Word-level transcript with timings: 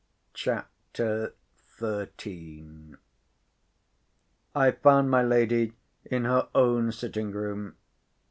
CHAPTER 0.33 1.35
XIII 1.77 2.95
I 4.55 4.71
found 4.71 5.11
my 5.11 5.21
lady 5.21 5.73
in 6.05 6.25
her 6.25 6.49
own 6.55 6.91
sitting 6.91 7.29
room. 7.31 7.75